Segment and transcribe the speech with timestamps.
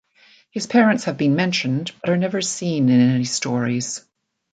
[0.49, 4.03] His parents have been mentioned but are never seen in any stories.